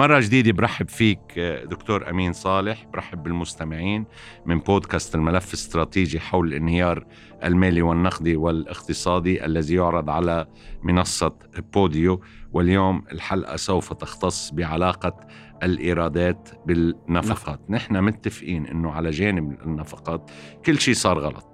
مرة 0.00 0.20
جديدة 0.20 0.52
برحب 0.52 0.88
فيك 0.88 1.38
دكتور 1.64 2.10
أمين 2.10 2.32
صالح 2.32 2.86
برحب 2.92 3.22
بالمستمعين 3.22 4.04
من 4.46 4.58
بودكاست 4.58 5.14
الملف 5.14 5.48
الاستراتيجي 5.48 6.20
حول 6.20 6.48
الانهيار 6.48 7.06
المالي 7.44 7.82
والنقدي 7.82 8.36
والاقتصادي 8.36 9.44
الذي 9.44 9.74
يعرض 9.74 10.10
على 10.10 10.46
منصة 10.82 11.32
بوديو. 11.74 12.20
واليوم 12.52 13.04
الحلقة 13.12 13.56
سوف 13.56 13.92
تختص 13.92 14.50
بعلاقة 14.50 15.20
الإيرادات 15.62 16.48
بالنفقات. 16.66 17.60
نحن 17.70 18.04
متفقين 18.04 18.66
أنه 18.66 18.90
على 18.90 19.10
جانب 19.10 19.60
النفقات 19.62 20.30
كل 20.66 20.80
شيء 20.80 20.94
صار 20.94 21.18
غلط. 21.18 21.46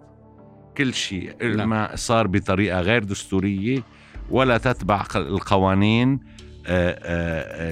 كل 0.76 0.94
شيء 0.94 1.46
نعم. 1.56 1.68
ما 1.68 1.96
صار 1.96 2.26
بطريقة 2.26 2.80
غير 2.80 3.04
دستورية 3.04 3.82
ولا 4.30 4.58
تتبع 4.58 5.04
القوانين 5.16 6.35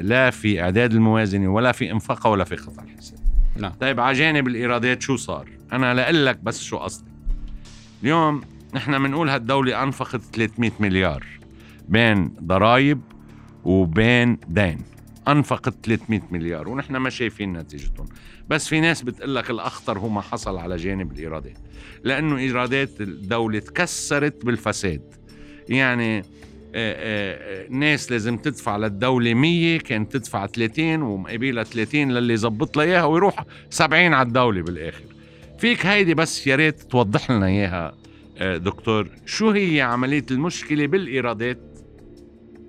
لا 0.02 0.30
في 0.30 0.60
إعداد 0.60 0.92
الموازنة 0.92 1.48
ولا 1.48 1.72
في 1.72 1.90
إنفاقها 1.90 2.30
ولا 2.30 2.44
في 2.44 2.56
قطع 2.56 2.82
الحساب 2.82 3.18
نعم. 3.56 3.72
طيب 3.80 4.00
على 4.00 4.18
جانب 4.18 4.48
الإيرادات 4.48 5.02
شو 5.02 5.16
صار؟ 5.16 5.48
أنا 5.72 5.94
لأقول 5.94 6.26
لك 6.26 6.38
بس 6.42 6.62
شو 6.62 6.76
قصدي. 6.76 7.10
اليوم 8.02 8.40
نحن 8.74 9.02
بنقول 9.02 9.28
هالدولة 9.28 9.82
أنفقت 9.82 10.20
300 10.32 10.70
مليار 10.80 11.26
بين 11.88 12.34
ضرائب 12.42 13.00
وبين 13.64 14.38
دين. 14.48 14.78
أنفقت 15.28 15.74
300 15.82 16.20
مليار 16.30 16.68
ونحن 16.68 16.96
ما 16.96 17.10
شايفين 17.10 17.52
نتيجتهم. 17.52 18.06
بس 18.48 18.68
في 18.68 18.80
ناس 18.80 19.02
بتقول 19.02 19.34
لك 19.34 19.50
الأخطر 19.50 19.98
هو 19.98 20.08
ما 20.08 20.20
حصل 20.20 20.58
على 20.58 20.76
جانب 20.76 21.12
الإيرادات. 21.12 21.58
لأنه 22.04 22.36
إيرادات 22.36 23.00
الدولة 23.00 23.58
تكسرت 23.58 24.46
بالفساد. 24.46 25.14
يعني 25.68 26.18
آه، 26.18 26.20
آه، 26.20 26.22
آه، 26.22 26.53
ناس 27.70 28.12
لازم 28.12 28.36
تدفع 28.36 28.76
للدولة 28.76 29.34
100 29.34 29.78
كانت 29.78 30.12
تدفع 30.16 30.46
30 30.46 31.02
ومقابلها 31.02 31.64
30 31.64 32.12
للي 32.12 32.34
يظبط 32.34 32.76
لها 32.76 32.84
إياها 32.84 33.04
ويروح 33.04 33.44
70 33.70 34.12
على 34.14 34.26
الدولة 34.28 34.62
بالآخر 34.62 35.02
فيك 35.58 35.86
هيدي 35.86 36.14
بس 36.14 36.46
يا 36.46 36.56
ريت 36.56 36.80
توضح 36.82 37.30
لنا 37.30 37.46
إياها 37.46 37.94
آه، 38.38 38.56
دكتور 38.56 39.08
شو 39.26 39.50
هي 39.50 39.80
عملية 39.80 40.24
المشكلة 40.30 40.86
بالإيرادات 40.86 41.58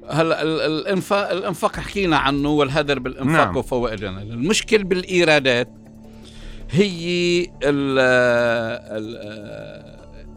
هلا 0.09 0.41
ال- 0.43 0.61
الانفاق 0.61 1.31
الإنفاق 1.31 1.75
حكينا 1.75 2.17
عنه 2.17 2.49
والهدر 2.49 2.99
بالإنفاق 2.99 3.33
نعم. 3.35 3.45
نعم. 3.45 3.57
وفوائدنا 3.57 4.21
المشكل 4.21 4.83
بالإيرادات 4.83 5.69
هي 6.71 7.41
ال 7.63 7.99
ال 8.97 9.15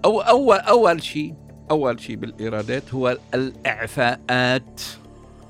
أو 0.04 0.20
اول 0.20 0.56
أول 0.58 1.02
شيء 1.02 1.34
أول 1.70 2.00
شيء 2.00 2.16
بالإيرادات 2.16 2.94
هو 2.94 3.18
الإعفاءات 3.34 4.80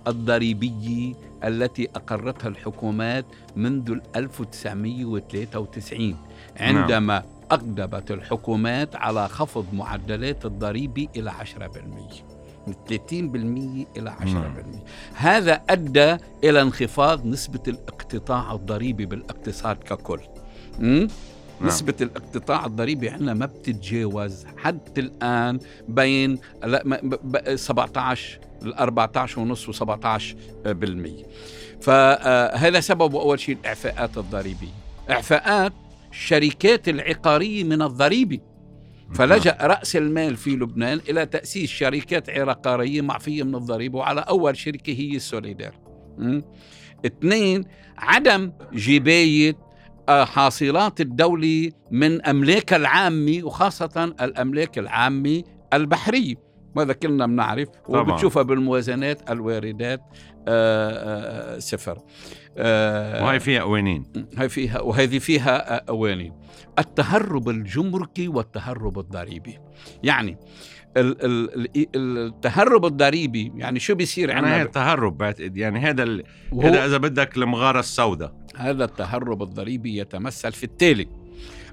الضريبية 0.06 1.14
التي 1.44 1.88
أقرتها 1.96 2.48
الحكومات 2.48 3.24
منذ 3.56 3.90
ال 3.90 4.02
1993 4.16 6.16
عندما 6.56 7.22
أقدمت 7.50 8.10
الحكومات 8.10 8.96
على 8.96 9.28
خفض 9.28 9.66
معدلات 9.72 10.46
الضريبة 10.46 11.08
إلى 11.16 11.32
10% 11.32 11.34
من 12.66 12.74
30% 12.74 12.78
إلى 13.98 14.12
10% 14.20 14.24
نعم. 14.24 14.54
هذا 15.14 15.60
أدى 15.70 16.16
إلى 16.44 16.62
انخفاض 16.62 17.26
نسبة 17.26 17.62
الاقتطاع 17.68 18.52
الضريبي 18.52 19.06
بالإقتصاد 19.06 19.76
ككل? 19.76 20.20
نعم. 21.60 21.68
نسبة 21.68 21.94
الاقتطاع 22.00 22.66
الضريبي 22.66 23.08
عندنا 23.08 23.34
ما 23.34 23.46
بتتجاوز 23.46 24.44
حتى 24.56 25.00
الآن 25.00 25.58
بين 25.88 26.38
لا 26.64 26.82
ما- 26.84 27.00
ب- 27.02 27.36
ب- 27.36 27.56
17 27.56 28.38
ال 28.62 28.74
14 28.74 29.40
ونص 29.40 29.68
و 29.68 29.72
17 29.72 30.36
بالمية 30.64 31.24
فهذا 31.80 32.80
سببه 32.80 33.20
أول 33.20 33.40
شيء 33.40 33.56
الإعفاءات 33.60 34.18
الضريبية. 34.18 34.68
إعفاءات 35.10 35.72
الشركات 36.10 36.88
العقارية 36.88 37.64
من 37.64 37.82
الضريبة 37.82 38.38
فلجأ 39.14 39.56
رأس 39.60 39.96
المال 39.96 40.36
في 40.36 40.50
لبنان 40.50 41.00
إلى 41.08 41.26
تأسيس 41.26 41.70
شركات 41.70 42.30
عقارية 42.30 43.00
معفية 43.00 43.42
من 43.42 43.54
الضريبة 43.54 43.98
وعلى 43.98 44.20
أول 44.20 44.56
شركة 44.56 44.92
هي 44.92 45.16
السوليدار? 45.16 45.72
اثنين 47.06 47.64
عدم 47.98 48.52
جباية 48.72 49.50
آه، 49.50 49.67
حاصلات 50.10 51.00
الدولة 51.00 51.70
من 51.90 52.22
أملاكها 52.26 52.76
العامة 52.76 53.40
وخاصة 53.42 54.14
الأملاك 54.20 54.78
العامة 54.78 55.42
البحرية 55.74 56.47
وهذا 56.78 56.92
كلنا 56.92 57.26
بنعرف. 57.26 57.68
وبتشوفها 57.88 58.42
بالموازنات 58.42 59.30
الواردات 59.30 60.00
آه، 60.48 61.54
آه، 61.56 61.58
صفر. 61.58 61.98
آه، 62.58 63.24
وهي 63.24 63.40
فيها 63.40 63.62
قوانين. 63.62 64.04
هاي 64.36 64.48
فيها 64.48 64.80
وهذه 64.80 65.18
فيها 65.18 65.84
قوانين. 65.84 66.32
التهرب 66.78 67.48
الجمركي 67.48 68.28
والتهرب 68.28 68.98
الضريبي. 68.98 69.58
يعني 70.02 70.38
ال- 70.96 71.24
ال- 71.24 71.68
ال- 71.96 72.26
التهرب 72.26 72.84
الضريبي 72.86 73.52
يعني 73.56 73.80
شو 73.80 73.94
بيصير 73.94 74.28
يعني 74.28 74.46
هي 74.46 74.52
عندنا؟ 74.52 74.70
تهرب 74.70 75.18
بعتقد 75.18 75.56
يعني 75.56 75.78
هذا 75.78 76.02
ال... 76.02 76.24
هذا 76.62 76.84
إذا 76.84 76.96
بدك 76.96 77.36
المغارة 77.36 77.80
السوداء. 77.80 78.34
هذا 78.56 78.84
التهرب 78.84 79.42
الضريبي 79.42 79.98
يتمثل 79.98 80.52
في 80.52 80.64
التالي. 80.64 81.08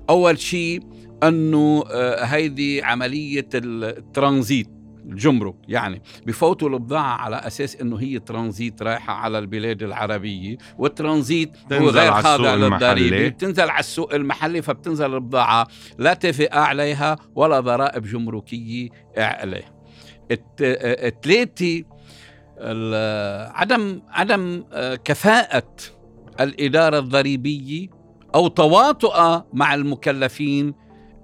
أول 0.10 0.40
شيء 0.40 0.80
آه، 1.24 2.24
هيدي 2.24 2.84
عملية 2.84 3.48
الترانزيت. 3.54 4.75
الجمرك 5.10 5.56
يعني 5.68 6.02
بفوتوا 6.26 6.70
البضاعة 6.70 7.16
على 7.18 7.36
أساس 7.36 7.76
أنه 7.76 8.00
هي 8.00 8.20
ترانزيت 8.20 8.82
رايحة 8.82 9.14
على 9.14 9.40
البلاد 9.40 9.84
العربية 9.84 10.58
والترانزيت 10.78 11.50
هو 11.74 11.90
غير 11.90 12.12
خاضع 12.24 12.56
للضريبة. 12.56 13.18
بتنزل 13.30 13.70
على 13.70 13.80
السوق 13.80 14.14
المحلي 14.14 14.62
فبتنزل 14.62 15.14
البضاعة 15.14 15.68
لا 15.98 16.14
تفئة 16.14 16.60
عليها 16.60 17.16
ولا 17.36 17.60
ضرائب 17.60 18.04
جمركية 18.04 18.90
عليها 19.18 19.76
الت- 20.32 20.62
آه، 20.62 21.08
التلاتة 21.08 21.84
ال- 22.58 23.52
عدم 23.56 24.02
عدم 24.10 24.64
آه، 24.74 24.96
كفاءة 24.96 25.68
الإدارة 26.40 27.00
الضريبية 27.00 27.88
أو 28.36 28.48
تواطؤها 28.48 29.46
مع 29.54 29.74
المكلفين 29.74 30.74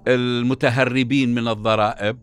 المتهربين 0.08 1.34
من 1.34 1.48
الضرائب 1.48 2.18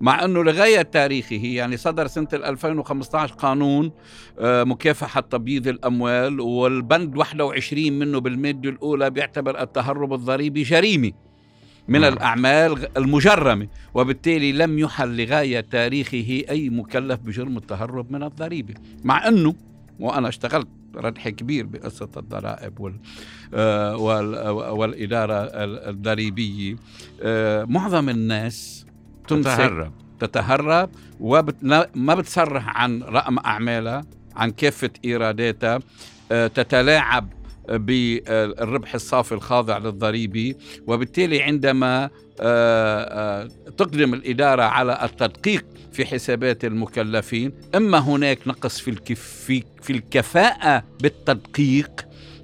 مع 0.00 0.24
أنه 0.24 0.44
لغاية 0.44 0.82
تاريخه 0.82 1.36
يعني 1.44 1.76
صدر 1.76 2.06
سنة 2.06 2.28
2015 2.32 3.34
قانون 3.34 3.90
آه، 4.38 4.64
مكافحة 4.64 5.20
تبييض 5.20 5.68
الأموال 5.68 6.40
والبند 6.40 7.16
21 7.16 7.92
منه 7.92 8.18
بالمادة 8.20 8.70
الأولى 8.70 9.10
بيعتبر 9.10 9.62
التهرب 9.62 10.12
الضريبي 10.14 10.62
جريمة 10.62 11.12
من 11.88 12.00
نعم. 12.00 12.12
الأعمال 12.12 12.96
المجرمة 12.96 13.68
وبالتالي 13.94 14.52
لم 14.52 14.78
يحل 14.78 15.16
لغاية 15.24 15.60
تاريخه 15.60 16.42
أي 16.50 16.70
مكلف 16.70 17.20
بجرم 17.20 17.56
التهرب 17.56 18.12
من 18.12 18.22
الضريبة 18.22 18.74
مع 19.04 19.28
أنه 19.28 19.54
وأنا 20.00 20.28
اشتغلت 20.28 20.68
ردح 20.96 21.28
كبير 21.28 21.66
بقصة 21.66 22.08
الضرائب 22.16 22.80
وال 22.80 22.94
آه، 23.54 23.96
وال 23.96 24.48
والإدارة 24.70 25.34
ال- 25.34 25.78
الضريبية 25.88 26.76
آه، 27.22 27.64
معظم 27.64 28.08
الناس 28.08 28.86
تمسك 29.28 29.48
تهرب 29.48 29.92
تتهرب 30.20 30.90
وما 31.20 32.14
بتصرح 32.14 32.76
عن 32.76 33.02
رقم 33.02 33.38
أعمالها 33.38 34.04
عن 34.36 34.50
كافة 34.50 34.90
إيراداتها 35.04 35.80
آه، 36.32 36.46
تتلاعب 36.46 37.28
بالربح 37.68 38.94
الصافي 38.94 39.32
الخاضع 39.32 39.78
للضريبة 39.78 40.54
وبالتالي 40.86 41.42
عندما 41.42 42.04
آه، 42.04 43.40
آه، 43.40 43.48
تقدم 43.78 44.14
الإدارة 44.14 44.62
على 44.62 44.98
التدقيق 45.02 45.64
في 45.92 46.06
حسابات 46.06 46.64
المكلفين 46.64 47.52
إما 47.74 47.98
هناك 47.98 48.38
نقص 48.48 48.80
في 48.80 48.90
الكف 48.90 49.44
في, 49.46 49.64
في 49.82 49.92
الكفاءة 49.92 50.84
بالتدقيق 51.02 51.90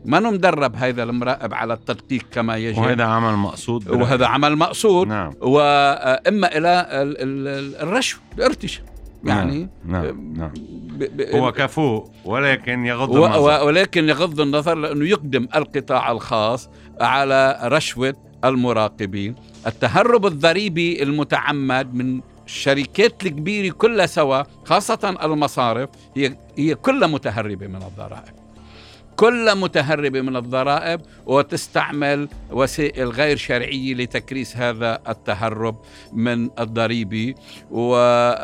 ما 0.04 0.20
مدرب 0.20 0.76
هذا 0.76 1.02
المراقب 1.02 1.54
على 1.54 1.74
التدقيق 1.74 2.22
كما 2.32 2.56
يجب. 2.56 2.78
وهذا 2.78 3.04
عمل 3.04 3.36
مقصود 3.36 3.84
برأيي. 3.84 4.02
وهذا 4.02 4.26
عمل 4.26 4.56
مقصود. 4.56 5.06
نعم. 5.08 5.32
واما 5.40 6.56
إلى 6.58 6.88
ال- 6.90 7.16
ال- 7.18 7.76
الرشوه 7.82 8.20
الارتشاء. 8.38 8.84
يعني 9.24 9.68
نعم 9.84 10.32
نعم 10.36 10.52
ب- 10.98 11.20
هو 11.34 11.52
كفو 11.52 12.04
ولكن 12.24 12.86
يغض 12.86 13.16
النظر. 13.16 13.64
ولكن 13.66 14.08
يغض 14.08 14.40
النظر 14.40 14.74
لأنه 14.74 15.06
يقدم 15.08 15.48
القطاع 15.56 16.12
الخاص 16.12 16.68
على 17.00 17.58
رشوة 17.62 18.14
المراقبين. 18.44 19.34
التهرب 19.66 20.26
الضريبي 20.26 21.02
المتعمد 21.02 21.94
من 21.94 22.20
الشركات 22.46 23.26
الكبيرة 23.26 23.74
كلها 23.74 24.06
سوا 24.06 24.42
خاصة 24.64 25.16
المصارف 25.22 25.88
هي 26.16 26.36
هي 26.58 26.74
كلها 26.74 27.08
متهربة 27.08 27.66
من 27.66 27.76
الضرائب. 27.82 28.34
كلها 29.20 29.54
متهربة 29.54 30.20
من 30.20 30.36
الضرائب 30.36 31.00
وتستعمل 31.26 32.28
وسائل 32.50 33.08
غير 33.08 33.36
شرعية 33.36 33.94
لتكريس 33.94 34.56
هذا 34.56 34.98
التهرب 35.08 35.76
من 36.12 36.50
الضريبة 36.58 37.34
وهيدي 37.70 38.40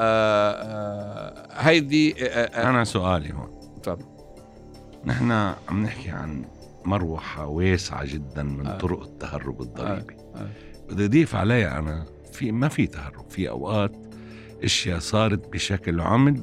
أنا 2.46 2.84
سؤالي 2.84 3.32
هون 3.32 3.60
تفضل. 3.82 4.04
نحن 5.04 5.32
عم 5.68 5.82
نحكي 5.82 6.10
عن 6.10 6.44
مروحة 6.84 7.46
واسعة 7.46 8.04
جدا 8.04 8.42
من 8.42 8.66
آه. 8.66 8.78
طرق 8.78 9.02
التهرب 9.02 9.60
الضريبي 9.62 10.16
آه. 10.34 10.48
بدي 10.90 11.04
أضيف 11.04 11.34
عليها 11.36 11.78
أنا 11.78 12.06
في 12.32 12.52
ما 12.52 12.68
في 12.68 12.86
تهرب 12.86 13.30
في 13.30 13.48
أوقات 13.50 13.92
أشياء 14.64 14.98
صارت 14.98 15.52
بشكل 15.52 16.00
عمد 16.00 16.42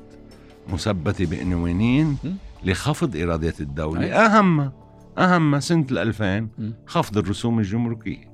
مثبتة 0.67 1.25
بعنوانين 1.25 2.07
م. 2.07 2.17
لخفض 2.65 3.15
إيرادات 3.15 3.61
الدولة 3.61 4.01
أي. 4.03 4.13
أهم 4.13 4.71
أهم 5.17 5.59
سنة 5.59 5.85
ال 5.91 5.97
2000 5.97 6.39
م. 6.41 6.49
خفض 6.87 7.17
الرسوم 7.17 7.59
الجمركية. 7.59 8.33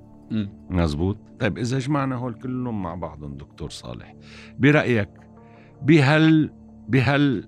مزبوط 0.69 1.17
طيب 1.39 1.57
إذا 1.57 1.79
جمعنا 1.79 2.15
هول 2.15 2.33
كلهم 2.33 2.81
مع 2.81 2.95
بعضهم 2.95 3.37
دكتور 3.37 3.69
صالح 3.69 4.15
برأيك 4.59 5.09
بهال 5.81 6.51
بهال 6.89 7.47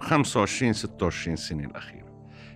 25 0.00 0.72
26 0.72 1.36
سنة 1.36 1.64
الأخيرة 1.64 2.06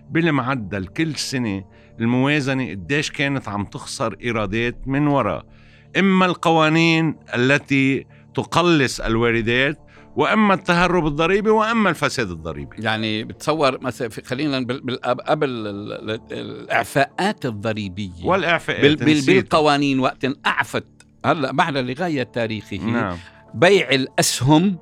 بالمعدل 0.09 0.85
كل 0.87 1.15
سنة 1.15 1.63
الموازنة 1.99 2.69
قديش 2.69 3.11
كانت 3.11 3.47
عم 3.47 3.65
تخسر 3.65 4.15
إيرادات 4.23 4.87
من 4.87 5.07
وراء 5.07 5.45
إما 5.99 6.25
القوانين 6.25 7.15
التي 7.35 8.05
تقلص 8.33 8.99
الواردات 9.01 9.79
وإما 10.15 10.53
التهرب 10.53 11.07
الضريبي 11.07 11.49
وإما 11.49 11.89
الفساد 11.89 12.29
الضريبي. 12.31 12.75
يعني 12.79 13.23
بتصور 13.23 13.79
مثلا 13.81 14.09
خلينا 14.25 14.57
قبل 15.27 15.49
ال- 15.49 16.09
ال- 16.11 16.21
الإعفاءات 16.31 17.45
الضريبية. 17.45 18.25
والإعفاءات 18.25 19.03
بال-. 19.03 19.25
بالقوانين 19.25 19.99
وقت 19.99 20.27
أعفت. 20.45 20.85
هلا 21.25 21.51
بعد 21.51 21.77
لغاية 21.77 22.23
تاريخه. 22.23 22.77
نعم. 22.77 23.17
بيع 23.53 23.89
الأسهم 23.89 24.77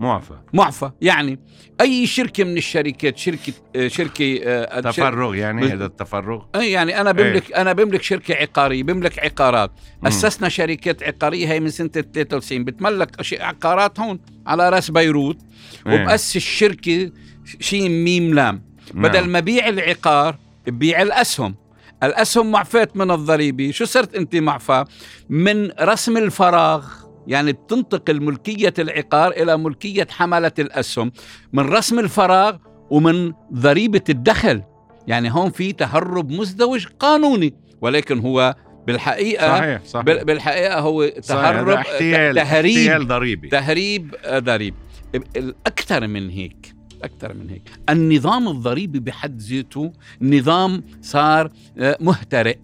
معفى. 0.00 0.34
معفى. 0.52 0.90
يعني 1.00 1.38
أي 1.80 2.06
شركة 2.06 2.44
من 2.44 2.56
الشركات 2.56 3.18
شركة 3.18 3.52
آه، 3.76 3.88
شركة 3.88 4.40
آه، 4.44 4.80
تفرغ 4.80 5.34
يعني 5.34 5.66
هذا 5.66 5.86
التفرغ؟ 5.86 6.44
يعني 6.54 7.00
أنا 7.00 7.12
بملك 7.12 7.52
أنا 7.52 7.72
بملك 7.72 8.02
شركة 8.02 8.34
عقارية 8.34 8.82
بملك 8.82 9.18
عقارات. 9.18 9.70
أسسنا 10.06 10.48
شركات 10.48 11.02
عقارية 11.02 11.48
هي 11.48 11.60
من 11.60 11.68
سنة 11.68 11.88
93 11.88 12.64
بتملك 12.64 13.10
عقارات 13.40 14.00
هون 14.00 14.20
على 14.46 14.68
راس 14.68 14.90
بيروت 14.90 15.38
إيه. 15.86 16.02
وبأسس 16.02 16.38
شركة 16.38 17.12
شين 17.60 18.04
ميم 18.04 18.34
لام. 18.34 18.62
بدل 18.94 19.20
نعم. 19.20 19.28
ما 19.28 19.40
بيع 19.40 19.68
العقار 19.68 20.36
ببيع 20.66 21.02
الأسهم. 21.02 21.54
الأسهم 22.02 22.50
معفاة 22.50 22.88
من 22.94 23.10
الضريبة. 23.10 23.70
شو 23.70 23.84
صرت 23.84 24.14
أنت 24.14 24.36
معفى؟ 24.36 24.84
من 25.28 25.70
رسم 25.80 26.16
الفراغ. 26.16 27.07
يعني 27.26 27.52
بتنتقل 27.52 28.22
ملكية 28.22 28.74
العقار 28.78 29.30
إلى 29.30 29.56
ملكية 29.56 30.06
حملة 30.10 30.52
الأسهم 30.58 31.12
من 31.52 31.68
رسم 31.68 31.98
الفراغ 31.98 32.56
ومن 32.90 33.32
ضريبة 33.52 34.04
الدخل. 34.08 34.62
يعني 35.06 35.32
هون 35.32 35.50
في 35.50 35.72
تهرب 35.72 36.30
مزدوج 36.30 36.86
قانوني 36.98 37.54
ولكن 37.80 38.18
هو 38.18 38.54
بالحقيقة 38.86 39.48
صحيح 39.58 39.84
صحيح. 39.84 40.04
بال- 40.04 40.24
بالحقيقة 40.24 40.78
هو 40.80 41.02
صحيح، 41.20 41.40
تهرب 41.50 41.68
احتيال 41.68 42.34
تهريب 42.34 42.76
احتيال 42.76 43.08
ضريبي. 43.08 43.48
تهريب 43.48 44.14
ضريب 44.28 44.74
الأكثر 45.36 46.06
من 46.06 46.30
هيك. 46.30 46.74
أكثر 47.02 47.34
من 47.34 47.50
هيك. 47.50 47.62
النظام 47.90 48.48
الضريبي 48.48 49.00
بحد 49.00 49.40
ذاته 49.40 49.92
نظام 50.22 50.82
صار 51.02 51.50
آه، 51.78 51.96
مهترئ. 52.00 52.58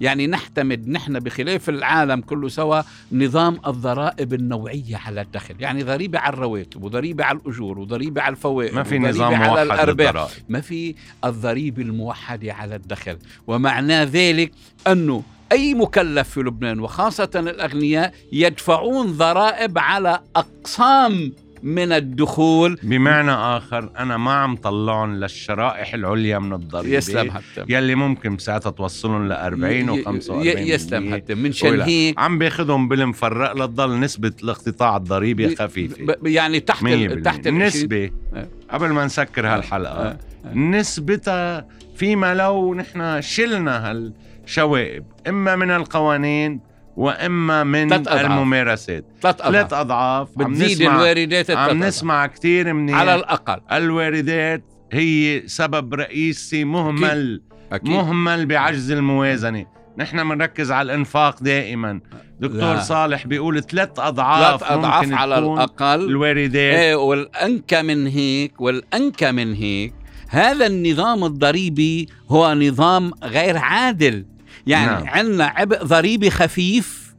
يعني 0.00 0.26
نحتمد 0.26 0.88
نحن 0.88 1.18
بخلاف 1.18 1.68
العالم 1.68 2.20
كله 2.20 2.48
سوا 2.48 2.82
نظام 3.12 3.60
الضرائب 3.66 4.34
النوعية 4.34 4.96
على 4.96 5.20
الدخل. 5.20 5.54
يعني 5.60 5.82
ضريبة 5.82 6.18
على 6.18 6.34
الرواتب 6.34 6.82
وضريبة 6.82 7.24
على 7.24 7.38
الأجور 7.38 7.78
وضريبة 7.78 8.22
على 8.22 8.32
الفوائد 8.32 8.74
ما 8.74 8.82
في 8.82 8.98
نظام 8.98 9.34
على 9.34 9.48
موحد 9.48 9.66
الأرباح. 9.66 10.06
للضرائب. 10.06 10.30
ما 10.48 10.60
في 10.60 10.94
الضريبة 11.24 11.82
الموحدة 11.82 12.52
على 12.52 12.76
الدخل. 12.76 13.18
ومعنى 13.46 14.04
ذلك 14.04 14.52
أنه 14.86 15.22
أي 15.52 15.74
مكلف 15.74 16.28
في 16.28 16.40
لبنان 16.40 16.80
وخاصة 16.80 17.30
الأغنياء 17.36 18.14
يدفعون 18.32 19.06
ضرائب 19.06 19.78
على 19.78 20.20
أقسام 20.36 21.32
من 21.62 21.92
الدخول. 21.92 22.78
بمعنى 22.82 23.30
آخر 23.32 23.90
أنا 23.98 24.16
ما 24.16 24.32
عم 24.32 24.56
طلعهم 24.56 25.14
للشرائح 25.14 25.94
العليا 25.94 26.38
من 26.38 26.52
الضريبة 26.52 26.96
يسلم 26.96 27.30
حتى. 27.30 27.64
يلي 27.68 27.94
ممكن 27.94 28.36
بساعتها 28.36 28.70
توصلهم 28.70 29.28
ل 29.28 29.32
40 29.32 29.90
و 29.90 30.02
45 30.04 30.58
يسلم 30.58 31.14
حتى. 31.14 31.34
من 31.34 31.52
شان. 31.52 31.80
هيك 31.80 32.18
عم 32.18 32.38
باخذهم 32.38 32.88
بالمفرق 32.88 33.52
لتضل 33.56 34.00
نسبة 34.00 34.32
الاقتطاع 34.42 34.96
الضريبي 34.96 35.56
خفيفة. 35.56 36.16
يعني 36.24 36.60
تحت 36.60 36.82
ال- 36.86 37.22
تحت 37.22 37.46
ال- 37.46 37.48
النسبة 37.52 38.10
آه. 38.34 38.46
قبل 38.70 38.88
ما 38.88 39.04
نسكر 39.04 39.46
هالحلقة 39.46 39.92
آه. 40.08 40.18
نسبتها 40.54 41.66
فيما 41.96 42.34
لو 42.34 42.74
نحن 42.74 43.20
شلنا 43.20 43.90
هالشوائب 43.90 45.04
إما 45.28 45.56
من 45.56 45.70
القوانين 45.70 46.60
وإما 46.98 47.64
من 47.64 47.88
ثلاث 47.88 48.08
أضعاف. 48.08 48.24
الممارسات. 48.24 49.04
ثلاث 49.22 49.36
ثلاث 49.36 49.72
أضعاف. 49.72 49.72
أضعاف 49.72 50.28
عم 50.40 50.52
بتزيد 50.52 50.82
نسمع 50.82 50.94
الواردات 50.94 51.46
ثلاث 51.46 51.58
عم. 51.58 51.84
نسمع 51.84 52.26
كتير 52.26 52.72
من 52.72 52.94
على 52.94 53.14
الأقل. 53.14 53.60
الواردات 53.72 54.62
هي 54.92 55.42
سبب 55.46 55.94
رئيسي 55.94 56.64
مهمل 56.64 57.42
أكيد. 57.72 57.90
مهمل 57.90 58.46
بعجز 58.46 58.90
الموازنة. 58.90 59.66
نحن 59.98 60.28
بنركز 60.28 60.72
على 60.72 60.92
الإنفاق 60.92 61.42
دائما. 61.42 62.00
دكتور 62.40 62.74
لا. 62.74 62.80
صالح 62.80 63.26
بيقول 63.26 63.62
ثلاث 63.62 63.98
أضعاف 63.98 64.60
ثلاث 64.60 64.72
أضعاف 64.72 65.02
ممكن 65.02 65.14
على 65.14 65.36
تكون 65.36 65.58
الأقل. 65.58 66.04
الواردات. 66.04 66.74
إيه 66.74 66.94
والأنكى 66.94 67.82
من 67.82 68.06
هيك 68.06 68.60
والأنكى 68.60 69.32
من 69.32 69.54
هيك. 69.54 69.94
هذا 70.28 70.66
النظام 70.66 71.24
الضريبي 71.24 72.08
هو 72.28 72.54
نظام 72.54 73.12
غير 73.24 73.56
عادل. 73.58 74.24
يعني 74.68 74.86
نعم. 75.04 75.08
عندنا 75.08 75.44
عبء 75.44 75.82
ضريبي 75.84 76.30
خفيف 76.30 77.14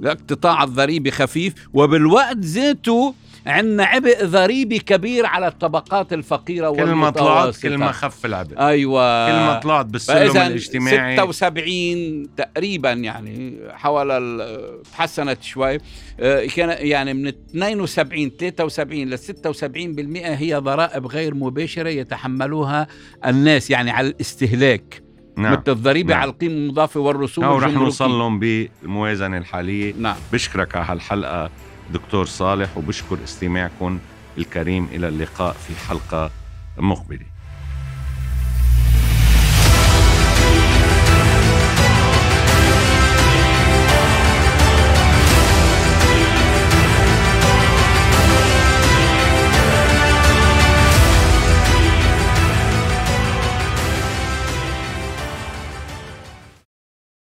الاقتطاع 0.00 0.64
الضريبي 0.64 1.10
خفيف 1.10 1.54
وبالوقت 1.74 2.36
ذاته 2.38 3.14
عندنا 3.46 3.84
عبء 3.84 4.24
ضريبي 4.24 4.78
كبير 4.78 5.26
على 5.26 5.48
الطبقات 5.48 6.12
الفقيرة 6.12 6.70
كل 6.70 6.84
ما 6.92 7.10
طلعت 7.10 7.56
كل 7.56 7.78
ما 7.78 7.92
خف 7.92 8.26
العبء. 8.26 8.58
أيوة. 8.58 9.26
كل 9.28 9.32
ما 9.46 9.60
طلعت 9.62 9.86
بالسلم 9.86 10.36
الاجتماعي. 10.36 11.16
76 11.16 12.34
تقريبا 12.36 12.92
يعني 12.92 13.58
حول 13.70 14.10
ال- 14.10 14.82
تحسنت 14.82 15.42
شوي. 15.42 15.78
آه، 16.20 16.46
كان 16.46 16.86
يعني 16.86 17.14
من 17.14 17.26
72 17.26 18.30
73 18.30 19.10
ل 19.10 19.18
76% 19.18 20.26
هي 20.26 20.54
ضرائب 20.54 21.06
غير 21.06 21.34
مباشرة 21.34 21.88
يتحملوها 21.88 22.86
الناس 23.26 23.70
يعني 23.70 23.90
على 23.90 24.08
الاستهلاك. 24.08 25.02
نعم. 25.38 25.52
مثل 25.52 25.72
الضريبة 25.72 26.10
نعم. 26.10 26.20
على 26.20 26.30
القيمة 26.30 26.54
المضافة 26.54 27.00
والرسوم 27.00 27.44
هو 27.44 27.56
رح 27.58 27.64
الجمركية. 27.64 27.84
نوصل 27.84 28.10
لهم 28.10 28.38
بالموازنة 28.38 29.38
الحالية. 29.38 29.94
نعم. 29.98 30.16
بشكرك 30.32 30.76
على 30.76 30.86
هالحلقة 30.86 31.50
دكتور 31.92 32.24
صالح 32.24 32.76
وبشكر 32.76 33.18
استماعكم 33.24 33.98
الكريم. 34.38 34.88
إلى 34.92 35.08
اللقاء 35.08 35.52
في 35.52 35.88
حلقة 35.88 36.30
مقبلة. 36.78 37.37